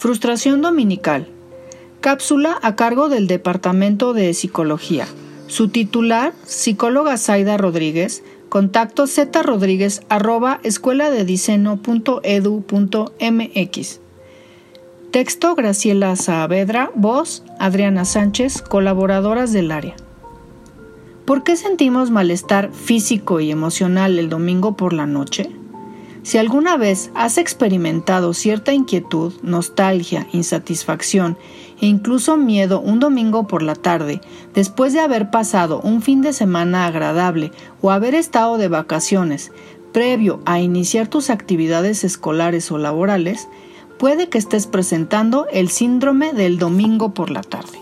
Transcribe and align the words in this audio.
Frustración 0.00 0.62
dominical. 0.62 1.28
Cápsula 2.00 2.58
a 2.62 2.74
cargo 2.74 3.10
del 3.10 3.26
Departamento 3.26 4.14
de 4.14 4.32
Psicología. 4.32 5.06
Su 5.46 5.68
titular, 5.68 6.32
psicóloga 6.46 7.18
Zaida 7.18 7.58
Rodríguez, 7.58 8.22
contacto 8.48 9.06
zrodríguez 9.06 10.00
arroba 10.08 10.58
escuela 10.62 11.10
de. 11.10 11.26
Texto 15.10 15.54
Graciela 15.54 16.16
Saavedra, 16.16 16.90
voz 16.94 17.44
Adriana 17.58 18.06
Sánchez, 18.06 18.62
colaboradoras 18.62 19.52
del 19.52 19.70
área. 19.70 19.96
¿Por 21.26 21.44
qué 21.44 21.56
sentimos 21.56 22.10
malestar 22.10 22.72
físico 22.72 23.38
y 23.40 23.50
emocional 23.50 24.18
el 24.18 24.30
domingo 24.30 24.78
por 24.78 24.94
la 24.94 25.04
noche? 25.04 25.59
Si 26.22 26.36
alguna 26.36 26.76
vez 26.76 27.10
has 27.14 27.38
experimentado 27.38 28.34
cierta 28.34 28.72
inquietud, 28.72 29.32
nostalgia, 29.42 30.26
insatisfacción 30.32 31.38
e 31.80 31.86
incluso 31.86 32.36
miedo 32.36 32.80
un 32.80 33.00
domingo 33.00 33.46
por 33.46 33.62
la 33.62 33.74
tarde, 33.74 34.20
después 34.54 34.92
de 34.92 35.00
haber 35.00 35.30
pasado 35.30 35.80
un 35.80 36.02
fin 36.02 36.20
de 36.20 36.34
semana 36.34 36.86
agradable 36.86 37.52
o 37.80 37.90
haber 37.90 38.14
estado 38.14 38.58
de 38.58 38.68
vacaciones, 38.68 39.50
previo 39.92 40.40
a 40.44 40.60
iniciar 40.60 41.08
tus 41.08 41.30
actividades 41.30 42.04
escolares 42.04 42.70
o 42.70 42.76
laborales, 42.76 43.48
puede 43.98 44.28
que 44.28 44.38
estés 44.38 44.66
presentando 44.66 45.46
el 45.52 45.70
síndrome 45.70 46.32
del 46.32 46.58
domingo 46.58 47.14
por 47.14 47.30
la 47.30 47.42
tarde. 47.42 47.78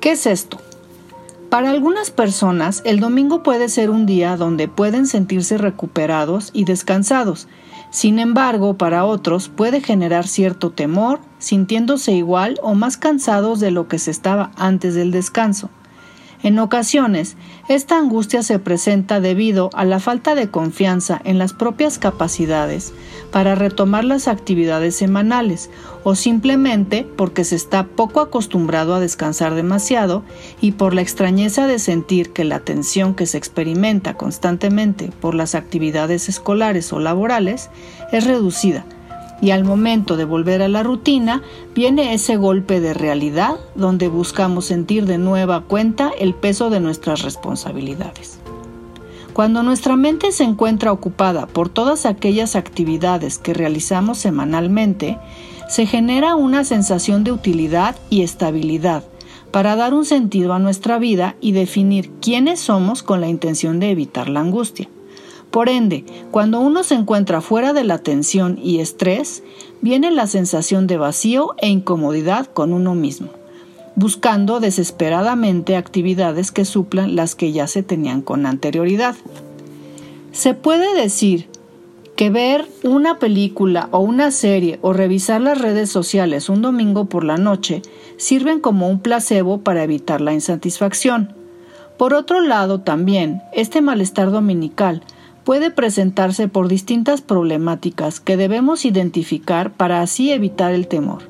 ¿Qué 0.00 0.12
es 0.12 0.26
esto? 0.26 0.58
Para 1.50 1.70
algunas 1.70 2.10
personas, 2.10 2.82
el 2.84 2.98
domingo 2.98 3.42
puede 3.42 3.68
ser 3.68 3.90
un 3.90 4.04
día 4.04 4.36
donde 4.36 4.66
pueden 4.66 5.06
sentirse 5.06 5.58
recuperados 5.58 6.50
y 6.52 6.64
descansados. 6.64 7.46
Sin 7.90 8.18
embargo, 8.18 8.76
para 8.76 9.04
otros 9.04 9.48
puede 9.48 9.80
generar 9.80 10.26
cierto 10.26 10.70
temor, 10.70 11.20
sintiéndose 11.38 12.12
igual 12.12 12.58
o 12.62 12.74
más 12.74 12.96
cansados 12.96 13.60
de 13.60 13.70
lo 13.70 13.86
que 13.86 13.98
se 13.98 14.10
estaba 14.10 14.50
antes 14.56 14.94
del 14.94 15.12
descanso. 15.12 15.70
En 16.42 16.58
ocasiones, 16.58 17.36
esta 17.68 17.98
angustia 17.98 18.42
se 18.42 18.58
presenta 18.58 19.20
debido 19.20 19.70
a 19.72 19.84
la 19.84 20.00
falta 20.00 20.34
de 20.34 20.50
confianza 20.50 21.20
en 21.24 21.38
las 21.38 21.52
propias 21.52 21.98
capacidades 21.98 22.92
para 23.32 23.54
retomar 23.54 24.04
las 24.04 24.28
actividades 24.28 24.96
semanales 24.96 25.70
o 26.04 26.14
simplemente 26.14 27.06
porque 27.16 27.44
se 27.44 27.56
está 27.56 27.84
poco 27.84 28.20
acostumbrado 28.20 28.94
a 28.94 29.00
descansar 29.00 29.54
demasiado 29.54 30.22
y 30.60 30.72
por 30.72 30.94
la 30.94 31.02
extrañeza 31.02 31.66
de 31.66 31.78
sentir 31.78 32.32
que 32.32 32.44
la 32.44 32.60
tensión 32.60 33.14
que 33.14 33.26
se 33.26 33.38
experimenta 33.38 34.14
constantemente 34.14 35.10
por 35.20 35.34
las 35.34 35.54
actividades 35.54 36.28
escolares 36.28 36.92
o 36.92 37.00
laborales 37.00 37.70
es 38.12 38.24
reducida 38.24 38.84
y 39.40 39.50
al 39.50 39.64
momento 39.64 40.16
de 40.16 40.24
volver 40.24 40.62
a 40.62 40.68
la 40.68 40.82
rutina 40.82 41.42
viene 41.74 42.14
ese 42.14 42.36
golpe 42.36 42.80
de 42.80 42.94
realidad 42.94 43.56
donde 43.74 44.08
buscamos 44.08 44.66
sentir 44.66 45.06
de 45.06 45.18
nueva 45.18 45.62
cuenta 45.62 46.10
el 46.18 46.34
peso 46.34 46.70
de 46.70 46.80
nuestras 46.80 47.22
responsabilidades. 47.22 48.38
Cuando 49.32 49.62
nuestra 49.62 49.96
mente 49.96 50.32
se 50.32 50.44
encuentra 50.44 50.92
ocupada 50.92 51.46
por 51.46 51.68
todas 51.68 52.06
aquellas 52.06 52.56
actividades 52.56 53.36
que 53.36 53.52
realizamos 53.52 54.16
semanalmente, 54.16 55.18
se 55.68 55.84
genera 55.84 56.36
una 56.36 56.64
sensación 56.64 57.22
de 57.22 57.32
utilidad 57.32 57.96
y 58.08 58.22
estabilidad 58.22 59.04
para 59.50 59.76
dar 59.76 59.92
un 59.92 60.04
sentido 60.04 60.54
a 60.54 60.58
nuestra 60.58 60.98
vida 60.98 61.36
y 61.40 61.52
definir 61.52 62.12
quiénes 62.20 62.60
somos 62.60 63.02
con 63.02 63.20
la 63.20 63.28
intención 63.28 63.78
de 63.78 63.90
evitar 63.90 64.28
la 64.28 64.40
angustia. 64.40 64.88
Por 65.56 65.70
ende, 65.70 66.04
cuando 66.32 66.60
uno 66.60 66.84
se 66.84 66.96
encuentra 66.96 67.40
fuera 67.40 67.72
de 67.72 67.82
la 67.82 67.96
tensión 67.96 68.58
y 68.62 68.80
estrés, 68.80 69.42
viene 69.80 70.10
la 70.10 70.26
sensación 70.26 70.86
de 70.86 70.98
vacío 70.98 71.54
e 71.56 71.70
incomodidad 71.70 72.44
con 72.44 72.74
uno 72.74 72.94
mismo, 72.94 73.30
buscando 73.94 74.60
desesperadamente 74.60 75.74
actividades 75.74 76.52
que 76.52 76.66
suplan 76.66 77.16
las 77.16 77.34
que 77.34 77.52
ya 77.52 77.68
se 77.68 77.82
tenían 77.82 78.20
con 78.20 78.44
anterioridad. 78.44 79.14
Se 80.30 80.52
puede 80.52 80.94
decir 80.94 81.48
que 82.16 82.28
ver 82.28 82.68
una 82.82 83.18
película 83.18 83.88
o 83.92 84.00
una 84.00 84.32
serie 84.32 84.78
o 84.82 84.92
revisar 84.92 85.40
las 85.40 85.58
redes 85.58 85.88
sociales 85.88 86.50
un 86.50 86.60
domingo 86.60 87.06
por 87.06 87.24
la 87.24 87.38
noche 87.38 87.80
sirven 88.18 88.60
como 88.60 88.90
un 88.90 89.00
placebo 89.00 89.62
para 89.62 89.84
evitar 89.84 90.20
la 90.20 90.34
insatisfacción. 90.34 91.32
Por 91.96 92.12
otro 92.12 92.42
lado, 92.42 92.82
también, 92.82 93.40
este 93.54 93.80
malestar 93.80 94.30
dominical 94.30 95.02
puede 95.46 95.70
presentarse 95.70 96.48
por 96.48 96.66
distintas 96.66 97.22
problemáticas 97.22 98.18
que 98.18 98.36
debemos 98.36 98.84
identificar 98.84 99.70
para 99.70 100.00
así 100.00 100.32
evitar 100.32 100.74
el 100.74 100.88
temor. 100.88 101.22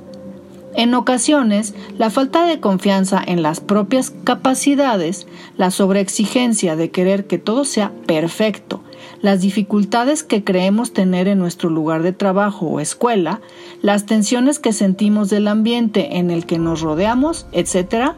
En 0.74 0.94
ocasiones, 0.94 1.74
la 1.98 2.08
falta 2.08 2.46
de 2.46 2.58
confianza 2.58 3.22
en 3.24 3.42
las 3.42 3.60
propias 3.60 4.14
capacidades, 4.24 5.26
la 5.58 5.70
sobreexigencia 5.70 6.76
de 6.76 6.90
querer 6.90 7.26
que 7.26 7.36
todo 7.36 7.66
sea 7.66 7.92
perfecto, 8.06 8.82
las 9.20 9.42
dificultades 9.42 10.22
que 10.22 10.42
creemos 10.42 10.94
tener 10.94 11.28
en 11.28 11.38
nuestro 11.38 11.68
lugar 11.68 12.02
de 12.02 12.12
trabajo 12.12 12.64
o 12.64 12.80
escuela, 12.80 13.42
las 13.82 14.06
tensiones 14.06 14.58
que 14.58 14.72
sentimos 14.72 15.28
del 15.28 15.46
ambiente 15.46 16.16
en 16.16 16.30
el 16.30 16.46
que 16.46 16.58
nos 16.58 16.80
rodeamos, 16.80 17.46
etc., 17.52 18.12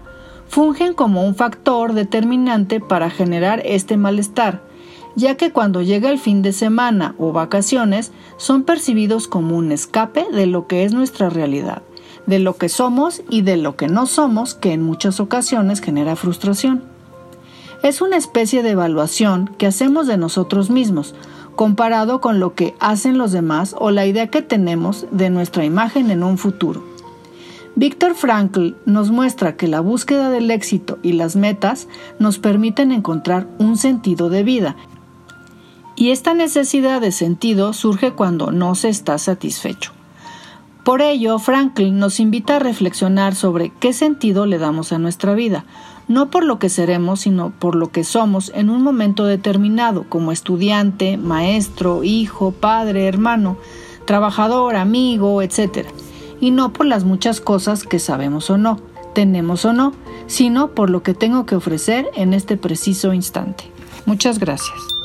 fungen 0.47 0.95
como 0.95 1.27
un 1.27 1.35
factor 1.35 1.93
determinante 1.93 2.79
para 2.79 3.11
generar 3.11 3.63
este 3.65 3.97
malestar, 3.97 4.63
ya 5.19 5.35
que 5.35 5.51
cuando 5.51 5.83
llega 5.83 6.11
el 6.11 6.21
fin 6.21 6.43
de 6.43 6.53
semana 6.53 7.17
o 7.19 7.33
vacaciones 7.33 8.13
son 8.37 8.63
percibidos 8.63 9.27
como 9.27 9.57
un 9.57 9.73
escape 9.73 10.27
de 10.33 10.47
lo 10.47 10.69
que 10.69 10.85
es 10.85 10.93
nuestra 10.93 11.29
realidad, 11.29 11.83
de 12.27 12.39
lo 12.39 12.57
que 12.57 12.69
somos 12.69 13.23
y 13.29 13.43
de 13.43 13.57
lo 13.57 13.75
que 13.75 13.89
no 13.89 14.07
somos, 14.07 14.55
que 14.55 14.73
en 14.73 14.85
muchas 14.85 15.19
ocasiones 15.19 15.81
genera 15.81 16.15
frustración. 16.15 16.85
Es 17.83 18.01
una 18.01 18.17
especie 18.17 18.63
de 18.63 18.71
evaluación 18.71 19.51
que 19.59 19.67
hacemos 19.67 20.07
de 20.07 20.19
nosotros 20.19 20.71
mismos, 20.71 21.17
comparado 21.57 22.21
con 22.21 22.39
lo 22.39 22.55
que 22.55 22.77
hacen 22.79 23.19
los 23.19 23.33
demás 23.33 23.75
o 23.77 23.91
la 23.91 24.07
idea 24.07 24.29
que 24.29 24.43
tenemos 24.43 25.07
de 25.11 25.31
nuestra 25.31 25.65
imagen 25.65 26.13
en 26.13 26.23
un 26.23 26.39
futuro. 26.39 26.85
Víctor 27.75 28.15
Frankl 28.15 28.75
nos 28.87 29.11
muestra 29.11 29.57
que 29.57 29.67
la 29.67 29.81
búsqueda 29.81 30.31
del 30.31 30.51
éxito 30.53 30.99
y 31.03 31.13
las 31.13 31.35
metas 31.35 31.89
nos 32.21 32.39
permiten 32.39 32.93
encontrar 32.93 33.49
un 33.59 33.77
sentido 33.77 34.31
de 34.31 34.45
vida 34.45 34.77
y 35.99 36.13
esta 36.13 36.33
necesidad 36.33 37.01
de 37.01 37.11
sentido 37.11 37.73
surge 37.73 38.13
cuando 38.13 38.53
no 38.53 38.77
se 38.77 38.89
está 38.89 39.19
satisfecho. 39.19 39.91
Por 40.85 41.03
ello, 41.03 41.41
Franklin 41.41 41.99
nos 41.99 42.21
invita 42.21 42.57
a 42.57 42.59
reflexionar 42.61 43.35
sobre 43.35 43.73
qué 43.81 43.93
sentido 43.93 44.47
le 44.47 44.59
damos 44.59 44.93
a 44.93 45.01
nuestra 45.01 45.35
vida, 45.35 45.65
no 46.07 46.31
por 46.31 46.45
lo 46.45 46.61
que 46.61 46.69
seremos, 46.69 47.23
sino 47.23 47.51
por 47.51 47.75
lo 47.75 47.91
que 47.91 48.05
somos 48.05 48.53
en 48.55 48.71
un 48.71 48.85
momento 48.85 49.25
determinado, 49.25 50.05
como 50.09 50.31
estudiante, 50.31 51.17
maestro, 51.17 52.05
hijo, 52.05 52.53
padre, 52.53 53.09
hermano, 53.09 53.57
trabajador, 54.07 54.77
amigo, 54.77 55.43
etc. 55.43 55.89
Y 56.41 56.53
no 56.53 56.73
por 56.73 56.87
las 56.87 57.03
muchas 57.03 57.41
cosas 57.41 57.83
que 57.83 57.99
sabemos 57.99 58.51
o 58.51 58.57
no, 58.57 58.79
tenemos 59.15 59.65
o 59.65 59.73
no, 59.73 59.95
sino 60.29 60.69
por 60.77 60.91
lo 60.91 61.03
que 61.03 61.15
tengo 61.15 61.45
que 61.45 61.57
ofrecer 61.57 62.09
en 62.15 62.35
este 62.35 62.57
preciso 62.57 63.13
instante. 63.13 63.65
Muchas 64.07 64.39
gracias. 64.39 64.98